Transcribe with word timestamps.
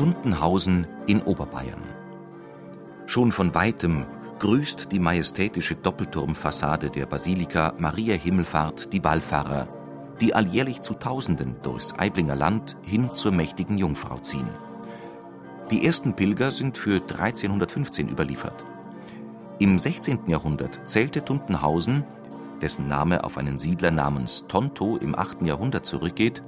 Tuntenhausen 0.00 0.86
in 1.06 1.20
Oberbayern. 1.20 1.82
Schon 3.04 3.32
von 3.32 3.54
weitem 3.54 4.06
grüßt 4.38 4.92
die 4.92 4.98
majestätische 4.98 5.74
Doppelturmfassade 5.74 6.88
der 6.88 7.04
Basilika 7.04 7.74
Maria 7.76 8.14
Himmelfahrt 8.14 8.94
die 8.94 9.04
Wallfahrer, 9.04 9.68
die 10.18 10.34
alljährlich 10.34 10.80
zu 10.80 10.94
Tausenden 10.94 11.56
durchs 11.60 11.92
Eiblinger 11.98 12.34
Land 12.34 12.78
hin 12.80 13.12
zur 13.12 13.32
mächtigen 13.32 13.76
Jungfrau 13.76 14.16
ziehen. 14.16 14.48
Die 15.70 15.84
ersten 15.84 16.14
Pilger 16.14 16.50
sind 16.50 16.78
für 16.78 16.94
1315 16.94 18.08
überliefert. 18.08 18.64
Im 19.58 19.78
16. 19.78 20.20
Jahrhundert 20.28 20.80
zählte 20.86 21.26
Tuntenhausen, 21.26 22.04
dessen 22.62 22.88
Name 22.88 23.22
auf 23.22 23.36
einen 23.36 23.58
Siedler 23.58 23.90
namens 23.90 24.46
Tonto 24.48 24.96
im 24.96 25.14
8. 25.14 25.42
Jahrhundert 25.42 25.84
zurückgeht, 25.84 26.42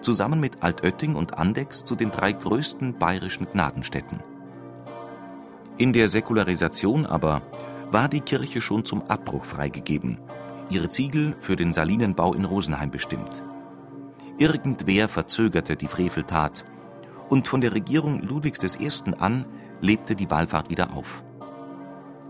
zusammen 0.00 0.40
mit 0.40 0.62
Altötting 0.62 1.14
und 1.14 1.38
Andex 1.38 1.84
zu 1.84 1.94
den 1.94 2.10
drei 2.10 2.32
größten 2.32 2.98
bayerischen 2.98 3.46
Gnadenstädten. 3.50 4.20
In 5.76 5.92
der 5.92 6.08
Säkularisation 6.08 7.06
aber 7.06 7.42
war 7.90 8.08
die 8.08 8.20
Kirche 8.20 8.60
schon 8.60 8.84
zum 8.84 9.02
Abbruch 9.02 9.44
freigegeben, 9.44 10.18
ihre 10.70 10.88
Ziegel 10.88 11.36
für 11.38 11.56
den 11.56 11.72
Salinenbau 11.72 12.34
in 12.34 12.44
Rosenheim 12.44 12.90
bestimmt. 12.90 13.42
Irgendwer 14.38 15.08
verzögerte 15.08 15.76
die 15.76 15.88
Freveltat, 15.88 16.64
und 17.28 17.46
von 17.46 17.60
der 17.60 17.74
Regierung 17.74 18.22
Ludwigs 18.22 18.76
I. 18.80 18.90
an 19.18 19.44
lebte 19.80 20.16
die 20.16 20.30
Wallfahrt 20.30 20.70
wieder 20.70 20.96
auf. 20.96 21.22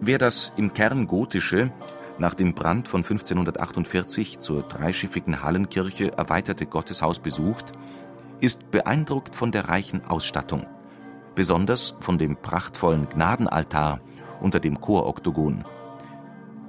Wer 0.01 0.19
das 0.19 0.53
im 0.57 0.73
Kern 0.73 1.07
gotische, 1.07 1.73
nach 2.19 2.35
dem 2.35 2.55
Brand 2.55 2.89
von 2.89 3.03
1548 3.03 4.41
zur 4.41 4.63
dreischiffigen 4.63 5.43
Hallenkirche 5.43 6.13
erweiterte 6.17 6.67
Gotteshaus 6.67 7.21
besucht, 7.21 7.73
ist 8.41 8.71
beeindruckt 8.71 9.35
von 9.35 9.53
der 9.53 9.69
reichen 9.69 10.05
Ausstattung, 10.05 10.67
besonders 11.35 11.95
von 12.01 12.19
dem 12.19 12.37
prachtvollen 12.37 13.09
Gnadenaltar 13.09 14.01
unter 14.41 14.61
dem 14.61 14.81
Choroktogon. 14.81 15.65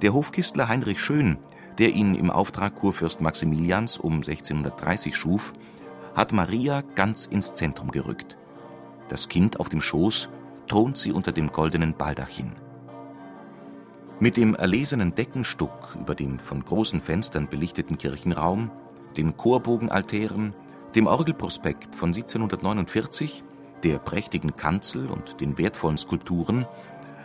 Der 0.02 0.12
Hofkistler 0.12 0.68
Heinrich 0.68 1.00
Schön, 1.00 1.38
der 1.78 1.90
ihn 1.90 2.14
im 2.14 2.30
Auftrag 2.30 2.76
Kurfürst 2.76 3.20
Maximilians 3.20 3.98
um 3.98 4.16
1630 4.16 5.16
schuf, 5.16 5.52
hat 6.14 6.32
Maria 6.32 6.82
ganz 6.94 7.26
ins 7.26 7.54
Zentrum 7.54 7.90
gerückt. 7.90 8.36
Das 9.08 9.28
Kind 9.28 9.60
auf 9.60 9.68
dem 9.68 9.80
Schoß 9.80 10.28
thront 10.68 10.96
sie 10.96 11.12
unter 11.12 11.32
dem 11.32 11.50
goldenen 11.52 11.94
Baldachin. 11.94 12.52
Mit 14.22 14.36
dem 14.36 14.54
erlesenen 14.54 15.14
Deckenstuck 15.14 15.96
über 15.98 16.14
dem 16.14 16.38
von 16.38 16.62
großen 16.62 17.00
Fenstern 17.00 17.48
belichteten 17.48 17.96
Kirchenraum, 17.96 18.70
den 19.16 19.34
Chorbogenaltären, 19.34 20.54
dem 20.94 21.06
Orgelprospekt 21.06 21.96
von 21.96 22.10
1749, 22.10 23.42
der 23.82 23.98
prächtigen 23.98 24.56
Kanzel 24.56 25.06
und 25.06 25.40
den 25.40 25.56
wertvollen 25.56 25.96
Skulpturen 25.96 26.66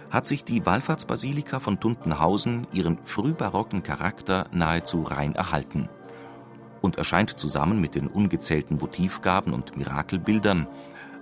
hat 0.10 0.26
sich 0.26 0.46
die 0.46 0.66
Wallfahrtsbasilika 0.66 1.60
von 1.60 1.82
Tuntenhausen 1.82 2.66
ihren 2.72 2.98
frühbarocken 3.04 3.84
Charakter 3.84 4.48
nahezu 4.54 5.04
rein 5.04 5.36
erhalten 5.36 5.90
und 6.82 6.98
erscheint 6.98 7.32
zusammen 7.32 7.82
mit 7.82 7.96
den 7.96 8.08
ungezählten 8.08 8.80
Votivgaben 8.80 9.52
und 9.52 9.76
Mirakelbildern 9.76 10.66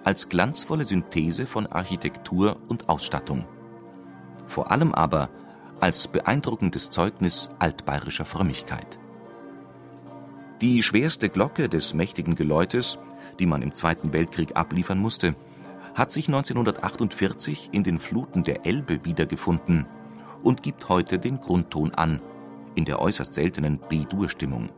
als 0.04 0.30
glanzvolle 0.30 0.84
Synthese 0.84 1.48
von 1.48 1.66
Architektur 1.66 2.58
und 2.68 2.90
Ausstattung. 2.90 3.46
Vor 4.46 4.70
allem 4.70 4.94
aber 4.94 5.30
als 5.84 6.08
beeindruckendes 6.08 6.92
Zeugnis 6.92 7.50
altbayerischer 7.60 8.24
Frömmigkeit. 8.24 9.00
Die 10.62 10.82
schwerste 10.82 11.28
Glocke 11.28 11.68
des 11.68 11.94
mächtigen 11.94 12.36
Geläutes, 12.36 13.00
die 13.38 13.46
man 13.46 13.62
im 13.62 13.74
Zweiten 13.74 14.14
Weltkrieg 14.14 14.56
abliefern 14.56 14.98
musste, 14.98 15.36
hat 15.94 16.14
sich 16.14 16.30
1948 16.30 17.72
in 17.74 17.84
den 17.84 18.00
Fluten 18.00 18.44
der 18.44 18.66
Elbe 18.66 19.04
wiedergefunden 19.04 19.86
und 20.42 20.64
gibt 20.64 20.88
heute 20.88 21.20
den 21.20 21.42
Grundton 21.42 21.94
an, 21.94 22.22
in 22.76 22.86
der 22.86 23.02
äußerst 23.02 23.34
seltenen 23.34 23.78
B-Dur-Stimmung. 23.90 24.70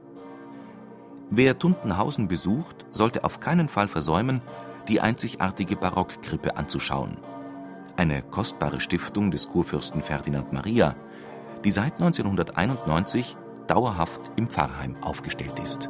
Wer 1.30 1.60
Tuntenhausen 1.60 2.28
besucht, 2.28 2.88
sollte 2.92 3.24
auf 3.26 3.40
keinen 3.40 3.68
Fall 3.68 3.90
versäumen, 3.90 4.42
die 4.88 5.02
einzigartige 5.02 5.76
Barockkrippe 5.76 6.58
anzuschauen 6.58 7.18
eine 7.98 8.22
kostbare 8.22 8.80
Stiftung 8.80 9.32
des 9.32 9.50
Kurfürsten 9.50 10.02
Ferdinand 10.02 10.54
Maria, 10.54 10.96
die 11.64 11.72
seit 11.72 11.94
1991 11.94 13.38
dauerhaft 13.68 14.32
im 14.36 14.48
Pfarrheim 14.50 14.96
aufgestellt 15.02 15.60
ist. 15.60 15.90